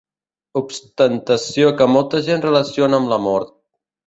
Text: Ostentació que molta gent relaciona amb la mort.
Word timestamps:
Ostentació 0.61 1.69
que 1.83 1.89
molta 1.97 2.23
gent 2.29 2.43
relaciona 2.47 3.03
amb 3.03 3.15
la 3.15 3.21
mort. 3.29 3.55